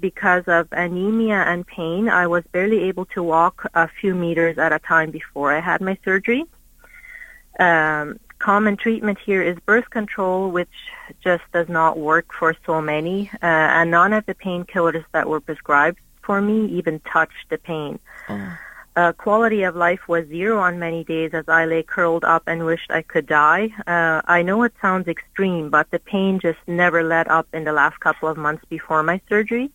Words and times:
because 0.00 0.44
of 0.46 0.68
anemia 0.72 1.44
and 1.46 1.66
pain, 1.66 2.08
I 2.08 2.26
was 2.26 2.44
barely 2.52 2.84
able 2.84 3.06
to 3.06 3.22
walk 3.22 3.70
a 3.74 3.88
few 3.88 4.14
meters 4.14 4.58
at 4.58 4.72
a 4.72 4.78
time 4.78 5.10
before 5.10 5.52
I 5.52 5.60
had 5.60 5.80
my 5.80 5.98
surgery. 6.04 6.44
Um, 7.58 8.18
common 8.38 8.76
treatment 8.76 9.18
here 9.24 9.42
is 9.42 9.58
birth 9.66 9.90
control, 9.90 10.50
which 10.50 10.68
just 11.22 11.44
does 11.52 11.68
not 11.68 11.98
work 11.98 12.32
for 12.32 12.56
so 12.66 12.80
many, 12.80 13.30
uh, 13.34 13.46
and 13.46 13.90
none 13.90 14.12
of 14.12 14.24
the 14.26 14.34
painkillers 14.34 15.04
that 15.12 15.28
were 15.28 15.40
prescribed 15.40 15.98
for 16.22 16.40
me 16.40 16.66
even 16.66 17.00
touched 17.00 17.48
the 17.50 17.58
pain. 17.58 17.98
Oh. 18.28 18.56
Uh, 18.96 19.12
quality 19.12 19.62
of 19.62 19.76
life 19.76 20.00
was 20.08 20.26
zero 20.26 20.58
on 20.58 20.80
many 20.80 21.04
days 21.04 21.30
as 21.32 21.44
I 21.48 21.64
lay 21.64 21.84
curled 21.84 22.24
up 22.24 22.42
and 22.48 22.66
wished 22.66 22.90
I 22.90 23.02
could 23.02 23.26
die. 23.26 23.68
Uh, 23.86 24.20
I 24.24 24.42
know 24.42 24.64
it 24.64 24.74
sounds 24.82 25.06
extreme, 25.06 25.70
but 25.70 25.88
the 25.92 26.00
pain 26.00 26.40
just 26.40 26.58
never 26.66 27.04
let 27.04 27.30
up 27.30 27.46
in 27.52 27.62
the 27.62 27.72
last 27.72 28.00
couple 28.00 28.28
of 28.28 28.36
months 28.36 28.64
before 28.68 29.04
my 29.04 29.20
surgery. 29.28 29.70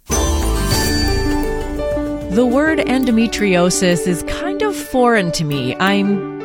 The 2.35 2.45
word 2.45 2.79
endometriosis 2.79 4.05
is 4.05 4.23
kind 4.23 4.61
of 4.61 4.75
foreign 4.75 5.31
to 5.33 5.45
me. 5.45 5.77
I'm 5.77 6.41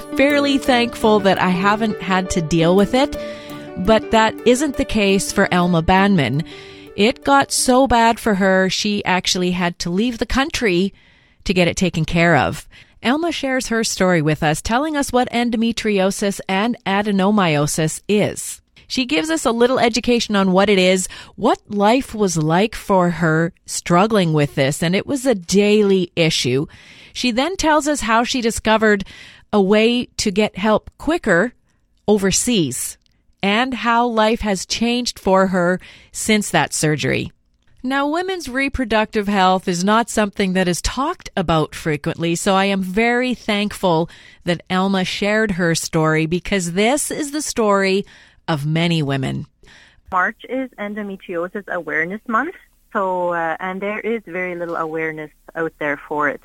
fairly 0.16 0.56
thankful 0.56 1.20
that 1.20 1.38
I 1.38 1.50
haven't 1.50 2.00
had 2.00 2.30
to 2.30 2.40
deal 2.40 2.74
with 2.74 2.94
it, 2.94 3.14
but 3.76 4.10
that 4.12 4.34
isn't 4.46 4.78
the 4.78 4.86
case 4.86 5.32
for 5.32 5.52
Elma 5.52 5.82
Banman. 5.82 6.44
It 6.96 7.24
got 7.24 7.52
so 7.52 7.86
bad 7.86 8.18
for 8.18 8.36
her, 8.36 8.70
she 8.70 9.04
actually 9.04 9.50
had 9.50 9.78
to 9.80 9.90
leave 9.90 10.16
the 10.16 10.24
country 10.24 10.94
to 11.46 11.54
get 11.54 11.68
it 11.68 11.76
taken 11.76 12.04
care 12.04 12.36
of. 12.36 12.68
Elma 13.02 13.32
shares 13.32 13.68
her 13.68 13.84
story 13.84 14.22
with 14.22 14.42
us, 14.42 14.62
telling 14.62 14.96
us 14.96 15.12
what 15.12 15.30
endometriosis 15.30 16.40
and 16.48 16.76
adenomyosis 16.86 18.02
is. 18.08 18.60
She 18.88 19.04
gives 19.04 19.30
us 19.30 19.44
a 19.44 19.50
little 19.50 19.80
education 19.80 20.36
on 20.36 20.52
what 20.52 20.70
it 20.70 20.78
is, 20.78 21.08
what 21.34 21.58
life 21.68 22.14
was 22.14 22.36
like 22.36 22.74
for 22.74 23.10
her 23.10 23.52
struggling 23.66 24.32
with 24.32 24.54
this, 24.54 24.82
and 24.82 24.94
it 24.94 25.06
was 25.06 25.26
a 25.26 25.34
daily 25.34 26.12
issue. 26.14 26.66
She 27.12 27.30
then 27.30 27.56
tells 27.56 27.88
us 27.88 28.00
how 28.00 28.24
she 28.24 28.40
discovered 28.40 29.04
a 29.52 29.60
way 29.60 30.06
to 30.18 30.30
get 30.30 30.56
help 30.56 30.90
quicker 30.98 31.52
overseas 32.06 32.98
and 33.42 33.74
how 33.74 34.06
life 34.06 34.40
has 34.40 34.66
changed 34.66 35.18
for 35.18 35.48
her 35.48 35.80
since 36.12 36.50
that 36.50 36.72
surgery. 36.72 37.32
Now, 37.86 38.08
women's 38.08 38.48
reproductive 38.48 39.28
health 39.28 39.68
is 39.68 39.84
not 39.84 40.10
something 40.10 40.54
that 40.54 40.66
is 40.66 40.82
talked 40.82 41.30
about 41.36 41.72
frequently, 41.72 42.34
so 42.34 42.56
I 42.56 42.64
am 42.64 42.82
very 42.82 43.32
thankful 43.32 44.10
that 44.42 44.64
Elma 44.68 45.04
shared 45.04 45.52
her 45.52 45.76
story 45.76 46.26
because 46.26 46.72
this 46.72 47.12
is 47.12 47.30
the 47.30 47.40
story 47.40 48.04
of 48.48 48.66
many 48.66 49.04
women. 49.04 49.46
March 50.10 50.44
is 50.48 50.68
Endometriosis 50.72 51.68
Awareness 51.68 52.20
Month, 52.26 52.56
so 52.92 53.34
uh, 53.34 53.56
and 53.60 53.80
there 53.80 54.00
is 54.00 54.20
very 54.26 54.56
little 54.56 54.74
awareness 54.74 55.30
out 55.54 55.72
there 55.78 55.96
for 55.96 56.28
it. 56.28 56.40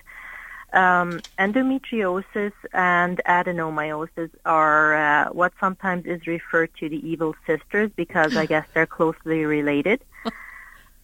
Um, 0.73 1.21
endometriosis 1.39 2.53
and 2.71 3.19
adenomyosis 3.27 4.29
are 4.45 4.93
uh, 4.93 5.29
what 5.31 5.53
sometimes 5.59 6.05
is 6.05 6.27
referred 6.27 6.69
to 6.75 6.87
the 6.87 7.03
evil 7.09 7.33
sisters 7.47 7.89
because 7.95 8.37
I 8.37 8.45
guess 8.45 8.67
they're 8.75 8.85
closely 8.85 9.43
related. 9.45 10.03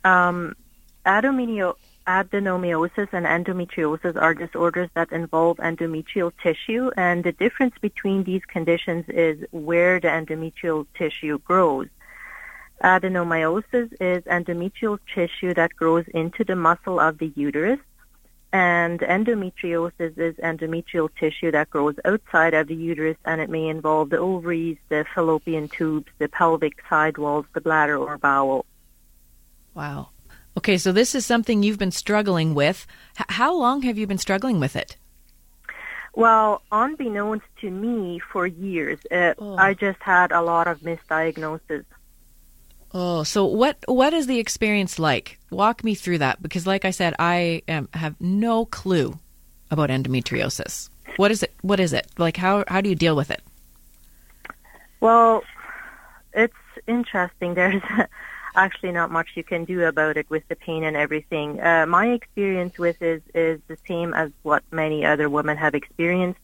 Um, 0.08 0.56
adenomyosis 1.06 3.10
and 3.12 3.26
endometriosis 3.26 4.16
are 4.16 4.34
disorders 4.34 4.90
that 4.94 5.12
involve 5.12 5.58
endometrial 5.58 6.32
tissue, 6.42 6.92
and 6.96 7.26
the 7.26 7.34
difference 7.34 7.76
between 7.82 8.24
these 8.24 8.46
conditions 8.46 9.04
is 9.10 9.44
where 9.52 10.00
the 10.00 10.08
endometrial 10.08 10.86
tissue 10.98 11.40
grows. 11.40 11.88
Adenomyosis 12.82 13.92
is 14.00 14.24
endometrial 14.24 14.98
tissue 15.14 15.54
that 15.56 15.76
grows 15.76 16.06
into 16.14 16.46
the 16.46 16.56
muscle 16.56 17.02
of 17.02 17.18
the 17.18 17.34
uterus, 17.36 17.80
and 18.54 19.02
endometriosis 19.02 20.18
is 20.18 20.38
endometrial 20.38 21.10
tissue 21.20 21.52
that 21.52 21.70
grows 21.70 21.96
outside 22.06 22.54
of 22.54 22.68
the 22.68 22.76
uterus, 22.76 23.18
and 23.26 23.42
it 23.42 23.50
may 23.50 23.68
involve 23.68 24.12
the 24.12 24.20
ovaries, 24.20 24.78
the 24.88 25.04
fallopian 25.14 25.68
tubes, 25.68 26.10
the 26.18 26.30
pelvic 26.30 26.82
side 26.90 27.18
walls, 27.18 27.46
the 27.54 27.60
bladder, 27.60 27.98
or 27.98 28.18
bowel. 28.18 28.66
Wow. 29.78 30.10
Okay, 30.58 30.80
so 30.80 30.92
this 30.92 31.14
is 31.14 31.24
something 31.24 31.62
you've 31.62 31.78
been 31.78 31.92
struggling 31.92 32.56
with. 32.56 32.88
H- 33.20 33.28
how 33.30 33.56
long 33.56 33.84
have 33.84 33.96
you 33.96 34.08
been 34.08 34.18
struggling 34.18 34.60
with 34.60 34.76
it? 34.76 34.98
Well, 36.16 36.64
unbeknownst 36.72 37.46
to 37.62 37.70
me, 37.70 38.20
for 38.32 38.48
years, 38.48 38.98
uh, 39.12 39.36
oh. 39.38 39.56
I 39.56 39.76
just 39.76 40.00
had 40.02 40.32
a 40.32 40.42
lot 40.42 40.68
of 40.68 40.80
misdiagnoses. 40.80 41.86
Oh, 42.92 43.22
so 43.22 43.46
what 43.46 43.78
what 43.86 44.14
is 44.14 44.26
the 44.26 44.40
experience 44.40 44.98
like? 44.98 45.38
Walk 45.52 45.84
me 45.84 45.94
through 45.94 46.18
that 46.20 46.42
because, 46.42 46.66
like 46.66 46.84
I 46.84 46.90
said, 46.92 47.14
I 47.20 47.62
am, 47.68 47.88
have 47.94 48.16
no 48.20 48.66
clue 48.66 49.20
about 49.70 49.92
endometriosis. 49.92 50.90
What 51.18 51.30
is 51.30 51.44
it? 51.44 51.54
What 51.62 51.80
is 51.80 51.94
it? 51.94 52.08
Like 52.18 52.38
how 52.38 52.64
how 52.68 52.82
do 52.82 52.90
you 52.90 52.96
deal 52.96 53.16
with 53.16 53.30
it? 53.30 53.44
Well, 55.02 55.44
it's 56.34 56.64
interesting. 56.88 57.54
There's 57.60 57.84
actually 58.56 58.92
not 58.92 59.12
much 59.12 59.30
you 59.36 59.44
can 59.44 59.66
do 59.66 59.86
about 59.86 60.18
it 60.18 60.30
with 60.30 60.48
the 60.48 60.56
pain 60.56 60.84
and 60.84 60.96
everything. 60.98 61.60
Uh, 61.62 61.86
my 61.88 62.08
experience 62.08 62.78
with 62.78 63.02
is 63.02 63.22
is 63.34 63.60
the 63.68 63.78
same 63.88 64.14
as 64.14 64.32
what 64.44 64.64
many 64.72 65.06
other 65.06 65.30
women 65.30 65.58
have 65.58 65.76
experienced. 65.76 66.40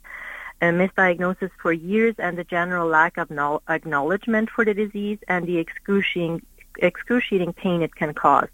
A 0.62 0.68
misdiagnosis 0.68 1.52
for 1.62 1.74
years 1.74 2.16
and 2.20 2.38
the 2.38 2.44
general 2.46 2.88
lack 2.88 3.18
of 3.18 3.30
no- 3.30 3.62
acknowledgement 3.68 4.50
for 4.50 4.64
the 4.64 4.74
disease 4.74 5.18
and 5.28 5.46
the 5.46 5.58
excruciating, 5.58 6.42
excruciating 6.78 7.52
pain 7.54 7.82
it 7.82 7.94
can 7.94 8.14
cause. 8.14 8.48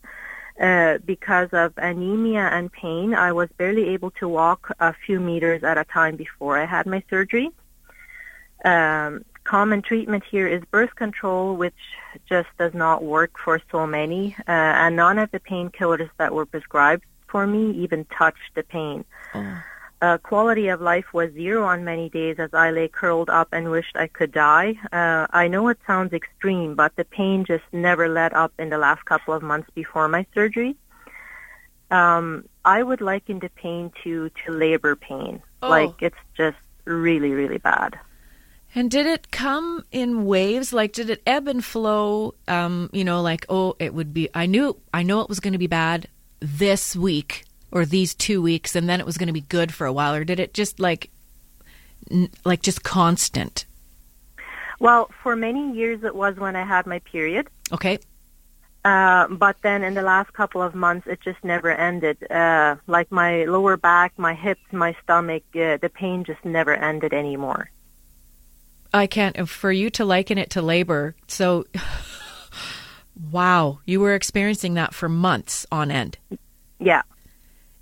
Uh, 0.60 0.98
because 1.06 1.50
of 1.54 1.72
anemia 1.78 2.50
and 2.52 2.72
pain, 2.72 3.14
I 3.14 3.32
was 3.32 3.48
barely 3.58 3.90
able 3.90 4.12
to 4.12 4.28
walk 4.28 4.72
a 4.80 4.94
few 4.94 5.20
meters 5.20 5.64
at 5.64 5.78
a 5.78 5.86
time 5.86 6.16
before 6.16 6.58
I 6.58 6.66
had 6.66 6.86
my 6.86 7.04
surgery. 7.10 7.52
Um, 8.66 9.24
common 9.50 9.82
treatment 9.82 10.24
here 10.30 10.48
is 10.48 10.62
birth 10.70 10.94
control, 10.96 11.56
which 11.56 11.82
just 12.28 12.50
does 12.60 12.76
not 12.76 13.04
work 13.04 13.32
for 13.44 13.60
so 13.72 13.88
many, 13.88 14.36
uh, 14.48 14.84
and 14.84 14.96
none 14.96 15.18
of 15.18 15.32
the 15.32 15.40
painkillers 15.40 16.12
that 16.18 16.32
were 16.32 16.46
prescribed 16.46 17.04
for 17.28 17.48
me 17.48 17.72
even 17.72 18.06
touched 18.06 18.52
the 18.54 18.62
pain. 18.62 19.04
Oh. 19.34 19.58
Uh, 20.02 20.18
quality 20.20 20.68
of 20.68 20.80
life 20.82 21.10
was 21.14 21.34
zero 21.34 21.66
on 21.66 21.84
many 21.84 22.10
days 22.10 22.36
as 22.38 22.54
I 22.54 22.70
lay 22.70 22.88
curled 22.88 23.30
up 23.30 23.50
and 23.52 23.72
wished 23.72 23.96
I 23.98 24.08
could 24.08 24.32
die. 24.32 24.76
Uh, 24.94 25.26
I 25.32 25.48
know 25.48 25.68
it 25.70 25.80
sounds 25.88 26.14
extreme, 26.14 26.76
but 26.76 26.96
the 26.96 27.06
pain 27.06 27.44
just 27.44 27.68
never 27.72 28.08
let 28.08 28.34
up 28.34 28.54
in 28.60 28.70
the 28.70 28.78
last 28.78 29.04
couple 29.06 29.34
of 29.34 29.42
months 29.42 29.70
before 29.74 30.08
my 30.08 30.28
surgery. 30.36 30.76
Um, 31.90 32.46
I 32.64 32.84
would 32.84 33.02
liken 33.02 33.40
the 33.40 33.50
pain 33.50 33.92
to, 34.04 34.30
to 34.42 34.52
labor 34.52 34.96
pain. 34.96 35.42
Oh. 35.64 35.70
Like 35.70 35.96
it's 36.08 36.24
just 36.38 36.62
really, 36.86 37.32
really 37.32 37.58
bad. 37.58 38.00
And 38.76 38.92
did 38.92 39.06
it 39.08 39.32
come 39.32 39.84
in 39.92 40.26
waves? 40.26 40.72
Like, 40.72 40.94
did 40.94 41.10
it 41.10 41.22
ebb 41.26 41.48
and 41.48 41.64
flow? 41.66 42.36
Um, 42.48 42.90
you 42.94 43.04
know, 43.04 43.22
like, 43.22 43.46
oh, 43.50 43.76
it 43.80 43.94
would 43.94 44.14
be. 44.14 44.30
I 44.34 44.46
knew, 44.46 44.78
I 44.94 45.04
know 45.04 45.22
it 45.22 45.30
was 45.30 45.40
going 45.40 45.54
to 45.54 45.60
be 45.60 45.68
bad 45.68 46.08
this 46.40 46.96
week 46.96 47.46
or 47.72 47.86
these 47.86 48.14
two 48.14 48.42
weeks, 48.42 48.76
and 48.76 48.88
then 48.88 49.00
it 49.00 49.06
was 49.06 49.18
going 49.18 49.28
to 49.28 49.34
be 49.34 49.42
good 49.42 49.74
for 49.74 49.88
a 49.88 49.94
while. 49.94 50.14
Or 50.14 50.24
did 50.24 50.40
it 50.40 50.54
just 50.54 50.80
like, 50.80 51.10
n- 52.12 52.30
like 52.46 52.62
just 52.62 52.84
constant? 52.84 53.66
Well, 54.80 55.10
for 55.24 55.36
many 55.36 55.74
years 55.74 56.04
it 56.04 56.16
was 56.16 56.38
when 56.38 56.56
I 56.56 56.64
had 56.64 56.86
my 56.86 57.00
period. 57.00 57.48
Okay. 57.72 58.00
Uh, 58.86 59.28
but 59.28 59.58
then 59.62 59.84
in 59.84 59.94
the 59.94 60.02
last 60.02 60.32
couple 60.34 60.62
of 60.62 60.74
months, 60.74 61.06
it 61.06 61.20
just 61.22 61.44
never 61.44 61.70
ended. 61.70 62.32
Uh, 62.32 62.76
like 62.88 63.12
my 63.12 63.44
lower 63.46 63.78
back, 63.78 64.14
my 64.18 64.34
hips, 64.34 64.62
my 64.72 64.96
stomach, 65.04 65.44
uh, 65.56 65.78
the 65.78 65.92
pain 65.94 66.24
just 66.24 66.44
never 66.46 66.74
ended 66.74 67.14
anymore. 67.14 67.70
I 68.94 69.08
can't, 69.08 69.48
for 69.48 69.72
you 69.72 69.90
to 69.92 70.06
liken 70.06 70.38
it 70.38 70.52
to 70.52 70.62
labor. 70.62 71.16
So, 71.28 71.66
wow, 73.32 73.80
you 73.86 74.00
were 74.00 74.16
experiencing 74.16 74.74
that 74.76 74.94
for 74.94 75.08
months 75.08 75.66
on 75.72 75.92
end. 75.92 76.18
Yeah. 76.80 77.04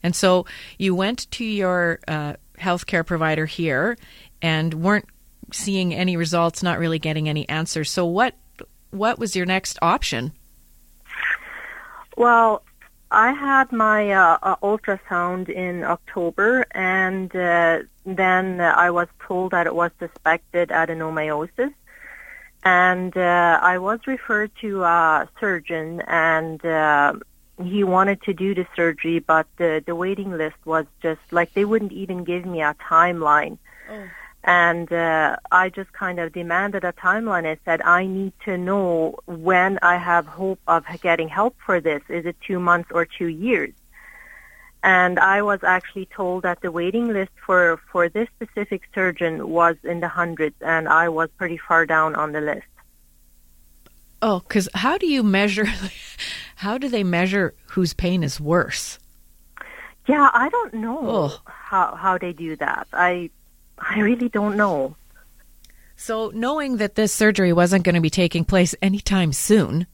And 0.03 0.15
so 0.15 0.45
you 0.77 0.95
went 0.95 1.29
to 1.31 1.45
your 1.45 1.99
uh, 2.07 2.33
healthcare 2.59 3.05
provider 3.05 3.45
here 3.45 3.97
and 4.41 4.73
weren't 4.73 5.05
seeing 5.51 5.93
any 5.93 6.17
results, 6.17 6.61
not 6.61 6.79
really 6.79 6.99
getting 6.99 7.29
any 7.29 7.47
answers. 7.49 7.89
So 7.89 8.05
what 8.05 8.35
what 8.91 9.19
was 9.19 9.35
your 9.35 9.45
next 9.45 9.77
option? 9.81 10.31
Well, 12.15 12.63
I 13.09 13.31
had 13.31 13.71
my 13.71 14.11
uh, 14.11 14.37
uh, 14.41 14.55
ultrasound 14.57 15.49
in 15.49 15.83
October, 15.83 16.65
and 16.71 17.33
uh, 17.35 17.79
then 18.05 18.59
I 18.59 18.91
was 18.91 19.07
told 19.25 19.51
that 19.51 19.65
it 19.65 19.75
was 19.75 19.91
suspected 19.99 20.69
adenomyosis. 20.69 21.73
And 22.63 23.15
uh, 23.15 23.59
I 23.61 23.77
was 23.77 23.99
referred 24.07 24.51
to 24.61 24.83
a 24.83 25.29
surgeon, 25.39 26.01
and 26.01 26.63
uh, 26.65 27.13
he 27.63 27.83
wanted 27.83 28.21
to 28.23 28.33
do 28.33 28.53
the 28.53 28.67
surgery, 28.75 29.19
but 29.19 29.47
the, 29.57 29.81
the 29.85 29.95
waiting 29.95 30.31
list 30.31 30.57
was 30.65 30.85
just 31.01 31.21
like 31.31 31.53
they 31.53 31.65
wouldn't 31.65 31.93
even 31.93 32.25
give 32.25 32.45
me 32.45 32.61
a 32.61 32.75
timeline. 32.89 33.57
Oh. 33.89 34.03
And 34.47 34.91
uh, 34.93 35.35
I 35.51 35.67
just 35.67 35.91
kind 35.91 36.19
of 36.19 36.31
demanded 36.31 36.85
a 36.85 36.93
timeline. 36.93 37.45
I 37.45 37.57
said, 37.65 37.81
I 37.81 38.05
need 38.05 38.31
to 38.45 38.57
know 38.57 39.19
when 39.25 39.77
I 39.81 39.97
have 39.97 40.25
hope 40.25 40.59
of 40.69 40.85
getting 41.01 41.27
help 41.27 41.57
for 41.65 41.81
this. 41.81 42.01
Is 42.07 42.25
it 42.25 42.37
two 42.39 42.57
months 42.57 42.89
or 42.93 43.05
two 43.05 43.27
years? 43.27 43.73
And 44.83 45.19
I 45.19 45.41
was 45.41 45.65
actually 45.65 46.05
told 46.05 46.43
that 46.43 46.61
the 46.61 46.71
waiting 46.71 47.11
list 47.11 47.33
for, 47.45 47.81
for 47.91 48.07
this 48.07 48.29
specific 48.37 48.83
surgeon 48.95 49.49
was 49.49 49.75
in 49.83 49.99
the 49.99 50.07
hundreds, 50.07 50.55
and 50.61 50.87
I 50.87 51.09
was 51.09 51.29
pretty 51.37 51.57
far 51.57 51.85
down 51.85 52.15
on 52.15 52.31
the 52.31 52.39
list. 52.39 52.67
Oh, 54.21 54.39
because 54.39 54.69
how 54.73 54.97
do 54.97 55.07
you 55.07 55.23
measure? 55.23 55.67
How 56.61 56.79
do 56.79 56.89
they 56.89 57.03
measure 57.03 57.53
whose 57.67 57.93
pain 57.93 58.23
is 58.23 58.39
worse? 58.39 58.97
Yeah, 60.07 60.31
I 60.33 60.49
don't 60.49 60.73
know 60.73 60.99
oh. 61.03 61.41
how 61.45 61.93
how 61.93 62.17
they 62.17 62.33
do 62.33 62.55
that. 62.55 62.87
I 62.93 63.29
I 63.77 63.99
really 63.99 64.29
don't 64.29 64.57
know. 64.57 64.95
So, 65.95 66.31
knowing 66.33 66.77
that 66.77 66.95
this 66.95 67.13
surgery 67.13 67.51
wasn't 67.53 67.83
going 67.83 67.95
to 67.95 68.01
be 68.01 68.09
taking 68.09 68.45
place 68.45 68.75
anytime 68.81 69.33
soon, 69.33 69.87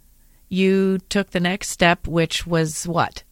you 0.50 1.00
took 1.10 1.32
the 1.32 1.40
next 1.40 1.70
step, 1.70 2.08
which 2.08 2.46
was 2.46 2.86
what? 2.88 3.24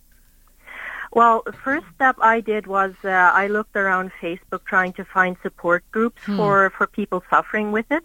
Well, 1.14 1.44
the 1.46 1.52
first 1.52 1.86
step 1.94 2.16
I 2.22 2.40
did 2.40 2.68
was 2.68 2.94
uh, 3.04 3.10
I 3.10 3.48
looked 3.48 3.76
around 3.76 4.12
Facebook 4.22 4.64
trying 4.66 4.94
to 4.94 5.04
find 5.04 5.36
support 5.44 5.84
groups 5.92 6.24
hmm. 6.24 6.38
for, 6.38 6.70
for 6.70 6.88
people 6.88 7.24
suffering 7.30 7.74
with 7.74 7.92
it. 7.92 8.04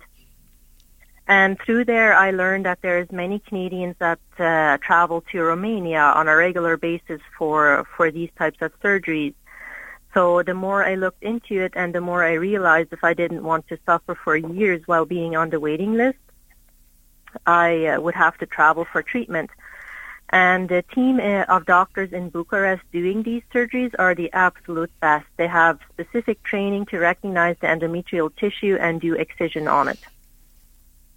And 1.28 1.58
through 1.58 1.86
there, 1.86 2.14
I 2.14 2.30
learned 2.30 2.66
that 2.66 2.82
there's 2.82 3.10
many 3.10 3.40
Canadians 3.40 3.96
that 3.98 4.20
uh, 4.38 4.78
travel 4.78 5.22
to 5.32 5.42
Romania 5.42 6.00
on 6.00 6.28
a 6.28 6.36
regular 6.36 6.76
basis 6.76 7.20
for 7.36 7.84
for 7.96 8.12
these 8.12 8.30
types 8.38 8.58
of 8.60 8.72
surgeries. 8.80 9.34
So 10.16 10.42
the 10.42 10.54
more 10.54 10.82
I 10.82 10.94
looked 10.94 11.22
into 11.22 11.62
it, 11.62 11.74
and 11.76 11.94
the 11.94 12.00
more 12.00 12.24
I 12.24 12.32
realized 12.32 12.90
if 12.90 13.04
I 13.04 13.12
didn't 13.12 13.44
want 13.44 13.68
to 13.68 13.78
suffer 13.84 14.14
for 14.14 14.34
years 14.34 14.80
while 14.86 15.04
being 15.04 15.36
on 15.36 15.50
the 15.50 15.60
waiting 15.60 15.92
list, 15.92 16.16
I 17.44 17.84
uh, 17.84 18.00
would 18.00 18.14
have 18.14 18.38
to 18.38 18.46
travel 18.46 18.86
for 18.90 19.02
treatment. 19.02 19.50
And 20.30 20.70
the 20.70 20.82
team 20.94 21.20
uh, 21.20 21.44
of 21.54 21.66
doctors 21.66 22.14
in 22.14 22.30
Bucharest 22.30 22.82
doing 22.92 23.24
these 23.24 23.42
surgeries 23.52 23.94
are 23.98 24.14
the 24.14 24.32
absolute 24.32 24.90
best. 25.00 25.26
They 25.36 25.48
have 25.48 25.80
specific 25.92 26.42
training 26.44 26.86
to 26.86 26.98
recognize 26.98 27.56
the 27.60 27.66
endometrial 27.66 28.34
tissue 28.36 28.78
and 28.80 28.98
do 29.02 29.12
excision 29.12 29.68
on 29.68 29.88
it. 29.88 29.98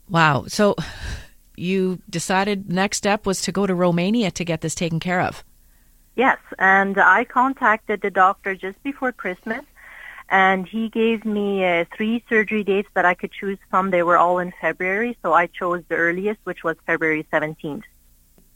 Wow. 0.10 0.44
So 0.50 0.76
you 1.56 2.02
decided 2.10 2.70
next 2.70 2.98
step 2.98 3.26
was 3.26 3.42
to 3.44 3.54
go 3.54 3.66
to 3.66 3.74
Romania 3.74 4.30
to 4.32 4.44
get 4.44 4.60
this 4.60 4.76
taken 4.76 5.00
care 5.00 5.22
of. 5.22 5.46
Yes, 6.16 6.38
and 6.58 6.98
I 6.98 7.24
contacted 7.24 8.02
the 8.02 8.12
doctor 8.12 8.56
just 8.56 8.82
before 8.84 9.12
Christmas 9.12 9.64
and 10.30 10.68
he 10.68 10.90
gave 10.90 11.26
me 11.26 11.66
uh, 11.66 11.86
three 11.96 12.24
surgery 12.30 12.64
dates 12.64 12.90
that 12.94 13.06
I 13.06 13.14
could 13.14 13.32
choose 13.32 13.58
from. 13.70 13.90
They 13.90 14.04
were 14.04 14.18
all 14.18 14.40
in 14.40 14.54
February, 14.62 15.18
so 15.24 15.34
I 15.34 15.48
chose 15.48 15.84
the 15.90 15.96
earliest, 15.96 16.40
which 16.44 16.64
was 16.64 16.76
February 16.86 17.28
17th. 17.34 17.84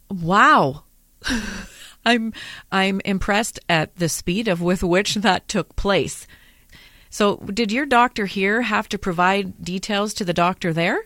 Wow. 0.10 0.84
I'm 2.06 2.34
I'm 2.72 3.02
impressed 3.06 3.60
at 3.70 3.96
the 3.96 4.10
speed 4.10 4.48
of 4.48 4.62
with 4.62 4.84
which 4.84 5.16
that 5.16 5.48
took 5.48 5.76
place. 5.76 6.28
So, 7.10 7.38
did 7.38 7.72
your 7.72 7.86
doctor 7.86 8.26
here 8.26 8.64
have 8.64 8.90
to 8.90 8.98
provide 8.98 9.64
details 9.64 10.14
to 10.16 10.26
the 10.26 10.34
doctor 10.34 10.74
there? 10.74 11.06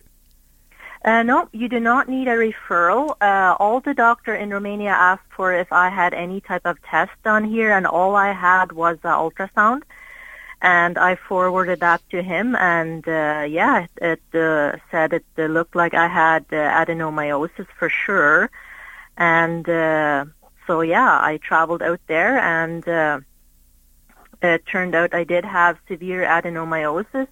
Uh, 1.07 1.23
no, 1.23 1.47
you 1.53 1.69
do 1.69 1.79
not 1.79 2.09
need 2.09 2.27
a 2.27 2.35
referral. 2.35 3.15
Uh, 3.21 3.55
all 3.61 3.79
the 3.79 3.93
doctor 3.93 4.35
in 4.35 4.49
Romania 4.49 4.89
asked 4.89 5.31
for 5.33 5.53
if 5.53 5.71
I 5.71 5.87
had 5.87 6.13
any 6.13 6.41
type 6.41 6.65
of 6.65 6.81
test 6.83 7.13
done 7.23 7.45
here, 7.45 7.71
and 7.71 7.87
all 7.87 8.13
I 8.17 8.33
had 8.33 8.73
was 8.73 8.97
uh, 9.05 9.15
ultrasound. 9.15 9.83
And 10.61 10.97
I 10.97 11.15
forwarded 11.15 11.79
that 11.79 12.01
to 12.09 12.21
him, 12.21 12.57
and 12.57 13.07
uh, 13.07 13.45
yeah, 13.47 13.85
it, 13.85 14.21
it 14.33 14.37
uh, 14.37 14.79
said 14.91 15.13
it 15.13 15.25
uh, 15.37 15.43
looked 15.43 15.77
like 15.77 15.93
I 15.93 16.09
had 16.09 16.43
uh, 16.51 16.55
adenomyosis 16.55 17.67
for 17.79 17.87
sure. 17.87 18.49
And 19.15 19.69
uh, 19.69 20.25
so 20.65 20.81
yeah, 20.81 21.19
I 21.21 21.37
traveled 21.37 21.83
out 21.83 22.01
there, 22.07 22.37
and 22.37 22.85
uh, 22.85 23.21
it 24.41 24.65
turned 24.65 24.93
out 24.93 25.13
I 25.13 25.23
did 25.23 25.45
have 25.45 25.77
severe 25.87 26.25
adenomyosis 26.25 27.29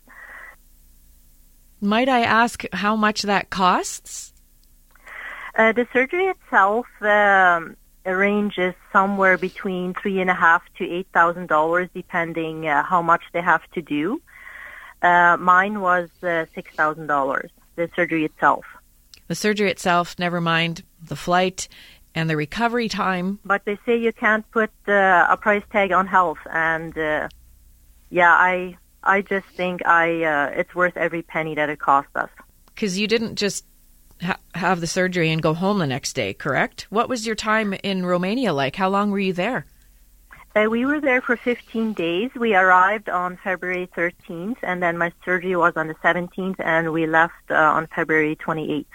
might 1.85 2.09
I 2.09 2.21
ask 2.21 2.63
how 2.73 2.95
much 2.95 3.21
that 3.23 3.49
costs? 3.49 4.33
Uh, 5.57 5.71
the 5.71 5.87
surgery 5.93 6.25
itself 6.25 6.85
um, 7.01 7.77
ranges 8.05 8.73
somewhere 8.91 9.37
between 9.37 9.93
three 9.93 10.19
and 10.19 10.29
a 10.29 10.33
half 10.33 10.63
to 10.77 10.83
eight 10.83 11.07
thousand 11.13 11.47
dollars, 11.47 11.89
depending 11.93 12.67
uh, 12.67 12.83
how 12.83 13.01
much 13.01 13.23
they 13.33 13.41
have 13.41 13.61
to 13.71 13.81
do. 13.81 14.21
Uh, 15.01 15.37
mine 15.37 15.79
was 15.81 16.09
uh, 16.23 16.45
six 16.53 16.75
thousand 16.75 17.07
dollars. 17.07 17.51
The 17.75 17.89
surgery 17.95 18.25
itself. 18.25 18.65
The 19.27 19.35
surgery 19.35 19.71
itself, 19.71 20.17
never 20.19 20.39
mind 20.39 20.83
the 21.01 21.15
flight 21.15 21.67
and 22.13 22.29
the 22.29 22.37
recovery 22.37 22.87
time. 22.87 23.39
But 23.43 23.65
they 23.65 23.77
say 23.85 23.97
you 23.97 24.13
can't 24.13 24.49
put 24.51 24.71
uh, 24.87 25.27
a 25.29 25.37
price 25.37 25.63
tag 25.71 25.91
on 25.91 26.07
health, 26.07 26.37
and 26.51 26.97
uh, 26.97 27.27
yeah, 28.09 28.31
I 28.31 28.77
I 29.05 29.21
just 29.21 29.47
think 29.47 29.85
I 29.85 30.23
uh, 30.23 30.51
it's 30.55 30.73
worth 30.73 30.97
every 30.97 31.21
penny 31.21 31.55
that 31.55 31.69
it 31.69 31.79
cost 31.79 32.09
us. 32.15 32.29
Because 32.73 32.97
you 32.97 33.07
didn't 33.07 33.35
just 33.35 33.65
ha- 34.21 34.39
have 34.53 34.81
the 34.81 34.87
surgery 34.87 35.31
and 35.31 35.41
go 35.41 35.53
home 35.53 35.79
the 35.79 35.87
next 35.87 36.13
day, 36.13 36.33
correct? 36.33 36.87
What 36.89 37.09
was 37.09 37.25
your 37.25 37.35
time 37.35 37.73
in 37.83 38.05
Romania 38.05 38.53
like? 38.53 38.75
How 38.75 38.89
long 38.89 39.11
were 39.11 39.19
you 39.19 39.33
there? 39.33 39.65
Uh, 40.55 40.69
we 40.69 40.85
were 40.85 41.01
there 41.01 41.21
for 41.21 41.35
15 41.35 41.93
days. 41.93 42.31
We 42.33 42.55
arrived 42.55 43.09
on 43.09 43.37
February 43.43 43.89
13th, 43.95 44.57
and 44.63 44.81
then 44.81 44.97
my 44.97 45.11
surgery 45.25 45.55
was 45.55 45.73
on 45.75 45.87
the 45.87 45.95
17th, 45.95 46.55
and 46.59 46.93
we 46.93 47.05
left 47.07 47.33
uh, 47.49 47.55
on 47.55 47.87
February 47.87 48.37
28th. 48.37 48.85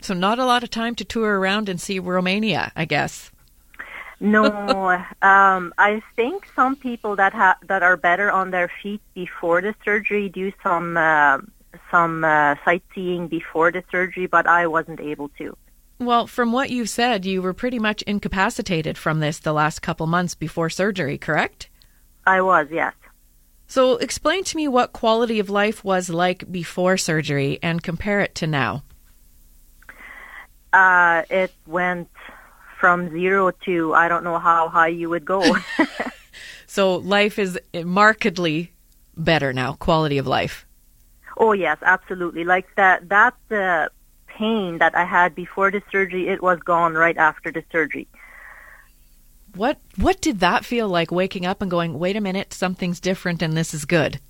So 0.00 0.14
not 0.14 0.38
a 0.38 0.46
lot 0.46 0.62
of 0.62 0.70
time 0.70 0.94
to 0.94 1.04
tour 1.04 1.38
around 1.38 1.68
and 1.68 1.80
see 1.80 1.98
Romania, 1.98 2.72
I 2.74 2.86
guess. 2.86 3.30
No, 4.18 4.92
um, 5.20 5.74
I 5.76 6.02
think 6.14 6.48
some 6.56 6.74
people 6.76 7.16
that 7.16 7.34
ha- 7.34 7.58
that 7.66 7.82
are 7.82 7.98
better 7.98 8.30
on 8.30 8.50
their 8.50 8.70
feet 8.82 9.02
before 9.14 9.60
the 9.60 9.74
surgery 9.84 10.30
do 10.30 10.52
some 10.62 10.96
uh, 10.96 11.38
some 11.90 12.24
uh, 12.24 12.54
sightseeing 12.64 13.28
before 13.28 13.70
the 13.70 13.84
surgery, 13.90 14.26
but 14.26 14.46
I 14.46 14.66
wasn't 14.66 15.00
able 15.00 15.28
to. 15.38 15.56
Well, 15.98 16.26
from 16.26 16.52
what 16.52 16.70
you 16.70 16.86
said, 16.86 17.24
you 17.24 17.42
were 17.42 17.54
pretty 17.54 17.78
much 17.78 18.02
incapacitated 18.02 18.98
from 18.98 19.20
this 19.20 19.38
the 19.38 19.52
last 19.52 19.80
couple 19.80 20.06
months 20.06 20.34
before 20.34 20.70
surgery, 20.70 21.18
correct? 21.18 21.68
I 22.26 22.40
was, 22.40 22.68
yes. 22.70 22.92
So, 23.66 23.96
explain 23.96 24.44
to 24.44 24.56
me 24.56 24.68
what 24.68 24.92
quality 24.92 25.40
of 25.40 25.50
life 25.50 25.84
was 25.84 26.08
like 26.08 26.50
before 26.50 26.96
surgery 26.96 27.58
and 27.62 27.82
compare 27.82 28.20
it 28.20 28.34
to 28.36 28.46
now. 28.46 28.84
Uh, 30.72 31.22
it 31.30 31.52
went 31.66 32.10
from 32.78 33.10
zero 33.10 33.50
to 33.64 33.94
I 33.94 34.08
don't 34.08 34.24
know 34.24 34.38
how 34.38 34.68
high 34.68 34.88
you 34.88 35.08
would 35.10 35.24
go. 35.24 35.42
so 36.66 36.96
life 36.96 37.38
is 37.38 37.58
markedly 37.74 38.72
better 39.16 39.52
now, 39.52 39.74
quality 39.74 40.18
of 40.18 40.26
life. 40.26 40.66
Oh 41.38 41.52
yes, 41.52 41.78
absolutely. 41.82 42.44
Like 42.44 42.66
that 42.76 43.08
that 43.08 43.34
uh, 43.50 43.88
pain 44.26 44.78
that 44.78 44.94
I 44.94 45.04
had 45.04 45.34
before 45.34 45.70
the 45.70 45.82
surgery, 45.90 46.28
it 46.28 46.42
was 46.42 46.58
gone 46.60 46.94
right 46.94 47.16
after 47.16 47.50
the 47.50 47.64
surgery. 47.70 48.08
What 49.54 49.78
what 49.96 50.20
did 50.20 50.40
that 50.40 50.64
feel 50.64 50.88
like 50.88 51.10
waking 51.10 51.46
up 51.46 51.62
and 51.62 51.70
going, 51.70 51.98
"Wait 51.98 52.16
a 52.16 52.20
minute, 52.20 52.52
something's 52.52 53.00
different 53.00 53.42
and 53.42 53.56
this 53.56 53.74
is 53.74 53.84
good." 53.84 54.20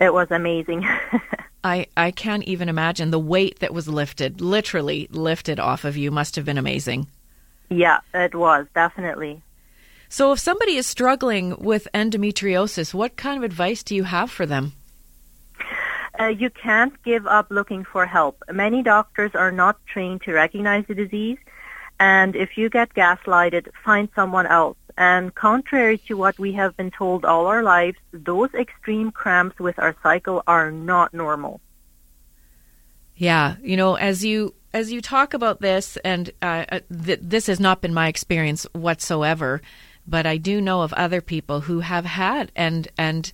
It 0.00 0.14
was 0.14 0.28
amazing. 0.30 0.86
I, 1.62 1.86
I 1.96 2.10
can't 2.10 2.44
even 2.44 2.68
imagine 2.68 3.10
the 3.10 3.18
weight 3.18 3.58
that 3.58 3.74
was 3.74 3.88
lifted, 3.88 4.40
literally 4.40 5.08
lifted 5.10 5.60
off 5.60 5.84
of 5.84 5.96
you, 5.96 6.10
must 6.10 6.36
have 6.36 6.44
been 6.44 6.58
amazing. 6.58 7.08
Yeah, 7.68 7.98
it 8.14 8.34
was, 8.34 8.66
definitely. 8.74 9.42
So, 10.08 10.32
if 10.32 10.40
somebody 10.40 10.74
is 10.74 10.86
struggling 10.86 11.56
with 11.58 11.86
endometriosis, 11.94 12.92
what 12.92 13.16
kind 13.16 13.36
of 13.36 13.44
advice 13.44 13.82
do 13.82 13.94
you 13.94 14.04
have 14.04 14.30
for 14.30 14.44
them? 14.44 14.72
Uh, 16.18 16.26
you 16.26 16.50
can't 16.50 17.00
give 17.04 17.26
up 17.26 17.46
looking 17.50 17.84
for 17.84 18.06
help. 18.06 18.42
Many 18.52 18.82
doctors 18.82 19.30
are 19.34 19.52
not 19.52 19.78
trained 19.86 20.22
to 20.22 20.32
recognize 20.32 20.84
the 20.88 20.94
disease, 20.94 21.38
and 22.00 22.34
if 22.34 22.58
you 22.58 22.68
get 22.68 22.92
gaslighted, 22.94 23.68
find 23.84 24.08
someone 24.16 24.46
else. 24.46 24.76
And 25.00 25.34
contrary 25.34 25.96
to 26.08 26.14
what 26.14 26.38
we 26.38 26.52
have 26.52 26.76
been 26.76 26.90
told 26.90 27.24
all 27.24 27.46
our 27.46 27.62
lives, 27.62 27.96
those 28.12 28.52
extreme 28.52 29.10
cramps 29.10 29.58
with 29.58 29.78
our 29.78 29.96
cycle 30.02 30.42
are 30.46 30.70
not 30.70 31.14
normal. 31.14 31.62
Yeah, 33.16 33.56
you 33.62 33.78
know, 33.78 33.94
as 33.94 34.22
you 34.26 34.54
as 34.74 34.92
you 34.92 35.00
talk 35.00 35.32
about 35.32 35.62
this, 35.62 35.96
and 36.04 36.30
uh, 36.42 36.66
uh, 36.70 36.80
th- 37.06 37.20
this 37.22 37.46
has 37.46 37.58
not 37.58 37.80
been 37.80 37.94
my 37.94 38.08
experience 38.08 38.66
whatsoever, 38.74 39.62
but 40.06 40.26
I 40.26 40.36
do 40.36 40.60
know 40.60 40.82
of 40.82 40.92
other 40.92 41.22
people 41.22 41.62
who 41.62 41.80
have 41.80 42.04
had, 42.04 42.52
and 42.54 42.86
and 42.98 43.32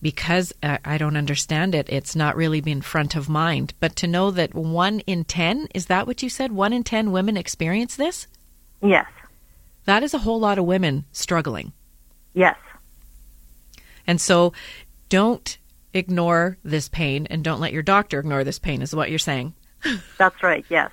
because 0.00 0.52
uh, 0.62 0.78
I 0.84 0.98
don't 0.98 1.16
understand 1.16 1.74
it, 1.74 1.88
it's 1.88 2.14
not 2.14 2.36
really 2.36 2.60
been 2.60 2.80
front 2.80 3.16
of 3.16 3.28
mind. 3.28 3.74
But 3.80 3.96
to 3.96 4.06
know 4.06 4.30
that 4.30 4.54
one 4.54 5.00
in 5.00 5.24
ten 5.24 5.66
is 5.74 5.86
that 5.86 6.06
what 6.06 6.22
you 6.22 6.30
said? 6.30 6.52
One 6.52 6.72
in 6.72 6.84
ten 6.84 7.10
women 7.10 7.36
experience 7.36 7.96
this. 7.96 8.28
Yes. 8.80 9.06
That 9.88 10.02
is 10.02 10.12
a 10.12 10.18
whole 10.18 10.38
lot 10.38 10.58
of 10.58 10.66
women 10.66 11.06
struggling. 11.12 11.72
Yes. 12.34 12.58
And 14.06 14.20
so 14.20 14.52
don't 15.08 15.56
ignore 15.94 16.58
this 16.62 16.90
pain 16.90 17.26
and 17.30 17.42
don't 17.42 17.58
let 17.58 17.72
your 17.72 17.82
doctor 17.82 18.20
ignore 18.20 18.44
this 18.44 18.58
pain, 18.58 18.82
is 18.82 18.94
what 18.94 19.08
you're 19.08 19.18
saying. 19.18 19.54
That's 20.18 20.42
right, 20.42 20.62
yes. 20.68 20.90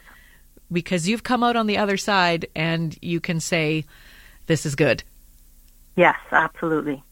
Because 0.72 1.10
you've 1.10 1.24
come 1.24 1.44
out 1.44 1.58
on 1.58 1.68
the 1.68 1.78
other 1.78 1.98
side 1.98 2.46
and 2.56 2.98
you 3.02 3.20
can 3.20 3.42
say, 3.42 3.84
this 4.46 4.66
is 4.66 4.76
good. 4.76 5.04
Yes, 5.98 6.16
absolutely. 6.32 7.04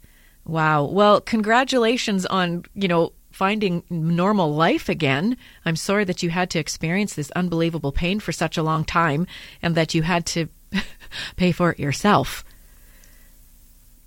Wow. 0.46 0.86
Well, 0.86 1.20
congratulations 1.20 2.26
on, 2.26 2.64
you 2.76 2.88
know, 2.88 3.12
finding 3.30 3.84
normal 3.90 4.56
life 4.56 4.88
again. 4.88 5.36
I'm 5.66 5.76
sorry 5.76 6.06
that 6.06 6.24
you 6.24 6.30
had 6.30 6.50
to 6.52 6.60
experience 6.60 7.16
this 7.16 7.32
unbelievable 7.32 7.92
pain 7.92 8.22
for 8.22 8.32
such 8.32 8.58
a 8.58 8.64
long 8.64 8.86
time 8.86 9.28
and 9.62 9.76
that 9.76 9.94
you 9.94 10.04
had 10.04 10.26
to 10.28 10.48
pay 11.36 11.52
for 11.52 11.72
it 11.72 11.80
yourself. 11.80 12.44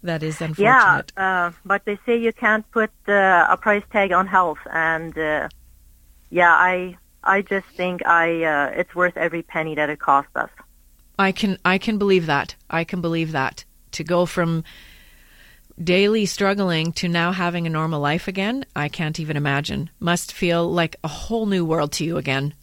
That 0.02 0.22
is 0.22 0.40
unfortunate. 0.40 1.12
Yeah, 1.16 1.46
uh, 1.46 1.52
but 1.64 1.84
they 1.84 1.98
say 2.06 2.16
you 2.16 2.32
can't 2.32 2.70
put 2.70 2.90
uh, 3.08 3.46
a 3.48 3.56
price 3.56 3.82
tag 3.90 4.12
on 4.12 4.26
health, 4.26 4.58
and 4.70 5.16
uh, 5.18 5.48
yeah, 6.30 6.52
I 6.52 6.96
I 7.24 7.42
just 7.42 7.66
think 7.76 8.06
I 8.06 8.44
uh, 8.44 8.80
it's 8.80 8.94
worth 8.94 9.16
every 9.16 9.42
penny 9.42 9.74
that 9.74 9.90
it 9.90 9.98
cost 9.98 10.28
us. 10.36 10.50
I 11.18 11.32
can 11.32 11.58
I 11.64 11.78
can 11.78 11.98
believe 11.98 12.26
that. 12.26 12.54
I 12.70 12.84
can 12.84 13.00
believe 13.00 13.32
that 13.32 13.64
to 13.92 14.04
go 14.04 14.26
from 14.26 14.64
daily 15.82 16.26
struggling 16.26 16.92
to 16.92 17.08
now 17.08 17.32
having 17.32 17.66
a 17.66 17.70
normal 17.70 18.00
life 18.00 18.28
again, 18.28 18.64
I 18.74 18.88
can't 18.88 19.20
even 19.20 19.36
imagine. 19.36 19.90
Must 20.00 20.32
feel 20.32 20.70
like 20.70 20.96
a 21.04 21.08
whole 21.08 21.46
new 21.46 21.64
world 21.64 21.92
to 21.92 22.04
you 22.04 22.16
again. 22.16 22.54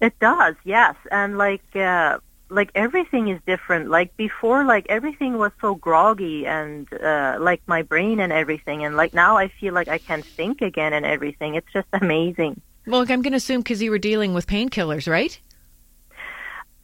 It 0.00 0.18
does, 0.20 0.54
yes, 0.64 0.94
and 1.10 1.38
like 1.38 1.64
uh, 1.74 2.18
like 2.48 2.70
everything 2.74 3.28
is 3.28 3.40
different. 3.46 3.90
Like 3.90 4.16
before, 4.16 4.64
like 4.64 4.86
everything 4.88 5.38
was 5.38 5.52
so 5.60 5.74
groggy 5.74 6.46
and 6.46 6.92
uh, 6.92 7.36
like 7.40 7.62
my 7.66 7.82
brain 7.82 8.20
and 8.20 8.32
everything, 8.32 8.84
and 8.84 8.96
like 8.96 9.14
now 9.14 9.36
I 9.36 9.48
feel 9.48 9.74
like 9.74 9.88
I 9.88 9.98
can 9.98 10.22
think 10.22 10.62
again 10.62 10.92
and 10.92 11.04
everything. 11.04 11.54
It's 11.54 11.72
just 11.72 11.88
amazing. 11.92 12.60
Well, 12.86 13.00
I'm 13.00 13.22
going 13.22 13.32
to 13.32 13.36
assume 13.36 13.60
because 13.60 13.80
you 13.82 13.90
were 13.90 13.98
dealing 13.98 14.34
with 14.34 14.46
painkillers, 14.46 15.10
right? 15.10 15.38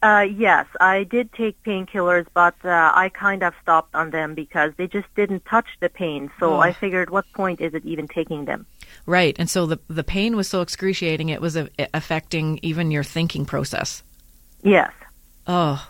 Uh, 0.03 0.25
yes, 0.35 0.65
I 0.79 1.03
did 1.03 1.31
take 1.33 1.61
painkillers, 1.61 2.25
but 2.33 2.55
uh, 2.65 2.91
I 2.95 3.09
kind 3.09 3.43
of 3.43 3.53
stopped 3.61 3.93
on 3.93 4.09
them 4.09 4.33
because 4.33 4.73
they 4.77 4.87
just 4.87 5.05
didn't 5.15 5.45
touch 5.45 5.67
the 5.79 5.89
pain. 5.89 6.31
So 6.39 6.55
oh. 6.55 6.59
I 6.59 6.73
figured, 6.73 7.11
what 7.11 7.31
point 7.33 7.61
is 7.61 7.75
it 7.75 7.85
even 7.85 8.07
taking 8.07 8.45
them? 8.45 8.65
Right, 9.05 9.35
and 9.37 9.47
so 9.47 9.67
the 9.67 9.79
the 9.87 10.03
pain 10.03 10.35
was 10.35 10.47
so 10.47 10.61
excruciating, 10.61 11.29
it 11.29 11.39
was 11.39 11.55
a, 11.55 11.69
affecting 11.93 12.59
even 12.63 12.89
your 12.89 13.03
thinking 13.03 13.45
process. 13.45 14.01
Yes. 14.63 14.91
Oh, 15.47 15.87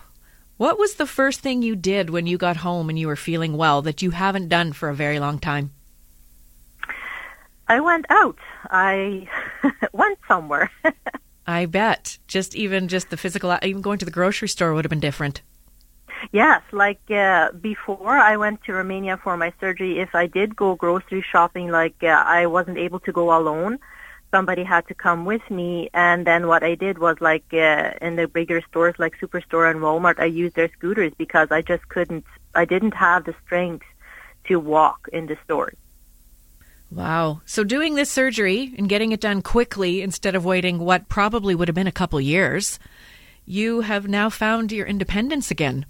what 0.56 0.78
was 0.78 0.94
the 0.94 1.06
first 1.06 1.40
thing 1.40 1.62
you 1.62 1.76
did 1.76 2.10
when 2.10 2.26
you 2.26 2.38
got 2.38 2.58
home 2.58 2.88
and 2.88 2.98
you 2.98 3.06
were 3.06 3.16
feeling 3.16 3.56
well 3.56 3.82
that 3.82 4.02
you 4.02 4.10
haven't 4.10 4.48
done 4.48 4.72
for 4.72 4.88
a 4.88 4.94
very 4.94 5.18
long 5.18 5.38
time? 5.38 5.72
I 7.68 7.80
went 7.80 8.06
out. 8.10 8.38
I 8.70 9.28
went 9.92 10.18
somewhere. 10.28 10.70
I 11.46 11.66
bet. 11.66 12.18
Just 12.28 12.54
even 12.54 12.88
just 12.88 13.10
the 13.10 13.16
physical, 13.16 13.56
even 13.62 13.82
going 13.82 13.98
to 13.98 14.04
the 14.04 14.10
grocery 14.10 14.48
store 14.48 14.74
would 14.74 14.84
have 14.84 14.90
been 14.90 15.00
different. 15.00 15.42
Yes, 16.30 16.62
like 16.70 17.00
uh, 17.10 17.50
before 17.52 18.16
I 18.16 18.36
went 18.36 18.62
to 18.64 18.72
Romania 18.72 19.16
for 19.16 19.36
my 19.36 19.52
surgery, 19.58 19.98
if 19.98 20.14
I 20.14 20.26
did 20.26 20.54
go 20.54 20.76
grocery 20.76 21.24
shopping, 21.28 21.70
like 21.70 21.96
uh, 22.02 22.22
I 22.24 22.46
wasn't 22.46 22.78
able 22.78 23.00
to 23.00 23.12
go 23.12 23.36
alone, 23.36 23.80
somebody 24.32 24.64
had 24.64 24.88
to 24.88 24.94
come 24.94 25.24
with 25.24 25.48
me. 25.48 25.88
And 25.94 26.26
then 26.26 26.48
what 26.48 26.64
I 26.64 26.74
did 26.74 26.98
was 26.98 27.16
like 27.20 27.44
uh, 27.52 27.92
in 28.00 28.16
the 28.16 28.26
bigger 28.26 28.60
stores 28.68 28.96
like 28.98 29.20
Superstore 29.20 29.70
and 29.70 29.80
Walmart, 29.80 30.18
I 30.18 30.24
used 30.24 30.56
their 30.56 30.72
scooters 30.72 31.12
because 31.16 31.48
I 31.52 31.62
just 31.62 31.88
couldn't, 31.88 32.24
I 32.54 32.64
didn't 32.64 32.94
have 32.94 33.24
the 33.24 33.34
strength 33.44 33.86
to 34.48 34.58
walk 34.58 35.08
in 35.12 35.26
the 35.26 35.36
stores. 35.44 35.76
Wow. 36.90 37.40
So 37.46 37.62
doing 37.62 37.94
this 37.94 38.10
surgery 38.10 38.74
and 38.76 38.88
getting 38.88 39.12
it 39.12 39.20
done 39.20 39.40
quickly 39.40 40.02
instead 40.02 40.34
of 40.34 40.44
waiting 40.44 40.78
what 40.78 41.08
probably 41.08 41.54
would 41.54 41.68
have 41.68 41.74
been 41.74 41.86
a 41.86 41.92
couple 41.92 42.20
years, 42.20 42.78
you 43.46 43.82
have 43.82 44.08
now 44.08 44.28
found 44.28 44.72
your 44.72 44.86
independence 44.86 45.50
again. 45.50 45.86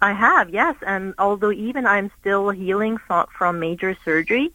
I 0.00 0.12
have, 0.12 0.50
yes. 0.50 0.76
And 0.86 1.14
although 1.18 1.52
even 1.52 1.86
I'm 1.86 2.10
still 2.20 2.50
healing 2.50 2.98
from 2.98 3.58
major 3.58 3.96
surgery, 4.04 4.52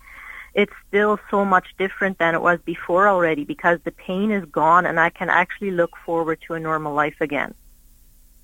it's 0.54 0.74
still 0.88 1.20
so 1.32 1.44
much 1.44 1.68
different 1.78 2.20
than 2.20 2.36
it 2.36 2.42
was 2.42 2.60
before 2.66 3.08
already 3.08 3.44
because 3.44 3.80
the 3.84 3.92
pain 3.92 4.32
is 4.32 4.46
gone 4.46 4.86
and 4.86 5.00
I 5.00 5.10
can 5.10 5.30
actually 5.30 5.72
look 5.72 5.92
forward 6.06 6.40
to 6.48 6.54
a 6.54 6.60
normal 6.60 6.94
life 6.94 7.20
again. 7.22 7.54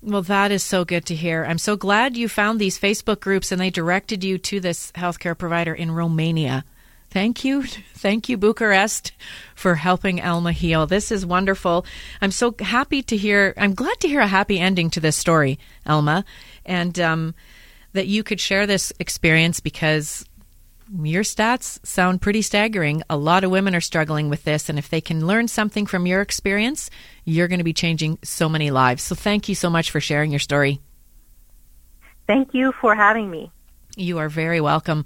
Well, 0.02 0.22
that 0.22 0.50
is 0.50 0.62
so 0.62 0.84
good 0.84 1.04
to 1.06 1.14
hear. 1.14 1.44
I'm 1.44 1.58
so 1.58 1.76
glad 1.76 2.16
you 2.16 2.28
found 2.28 2.58
these 2.58 2.78
Facebook 2.78 3.20
groups 3.20 3.52
and 3.52 3.60
they 3.60 3.70
directed 3.70 4.24
you 4.24 4.38
to 4.38 4.58
this 4.58 4.90
healthcare 4.92 5.36
provider 5.36 5.74
in 5.74 5.90
Romania. 5.90 6.64
Thank 7.10 7.44
you. 7.44 7.62
Thank 7.94 8.28
you, 8.28 8.38
Bucharest, 8.38 9.12
for 9.54 9.74
helping 9.74 10.22
Alma 10.22 10.52
heal. 10.52 10.86
This 10.86 11.12
is 11.12 11.26
wonderful. 11.26 11.84
I'm 12.22 12.30
so 12.30 12.54
happy 12.58 13.02
to 13.02 13.16
hear, 13.16 13.52
I'm 13.58 13.74
glad 13.74 14.00
to 14.00 14.08
hear 14.08 14.20
a 14.20 14.26
happy 14.26 14.58
ending 14.58 14.88
to 14.90 15.00
this 15.00 15.16
story, 15.16 15.58
Alma, 15.84 16.24
and 16.64 16.98
um, 16.98 17.34
that 17.92 18.06
you 18.06 18.22
could 18.22 18.40
share 18.40 18.66
this 18.66 18.92
experience 18.98 19.60
because 19.60 20.24
your 21.02 21.22
stats 21.22 21.84
sound 21.86 22.20
pretty 22.20 22.42
staggering. 22.42 23.02
A 23.08 23.16
lot 23.16 23.44
of 23.44 23.50
women 23.50 23.74
are 23.74 23.80
struggling 23.80 24.28
with 24.28 24.44
this, 24.44 24.68
and 24.68 24.78
if 24.78 24.88
they 24.88 25.00
can 25.00 25.26
learn 25.26 25.48
something 25.48 25.86
from 25.86 26.06
your 26.06 26.20
experience, 26.20 26.90
you're 27.24 27.48
going 27.48 27.58
to 27.58 27.64
be 27.64 27.72
changing 27.72 28.18
so 28.22 28.48
many 28.48 28.70
lives. 28.70 29.02
So 29.02 29.14
thank 29.14 29.48
you 29.48 29.54
so 29.54 29.70
much 29.70 29.90
for 29.90 30.00
sharing 30.00 30.30
your 30.30 30.40
story. 30.40 30.80
Thank 32.26 32.54
you 32.54 32.72
for 32.80 32.94
having 32.94 33.30
me. 33.30 33.50
You 33.96 34.18
are 34.18 34.28
very 34.28 34.60
welcome. 34.60 35.04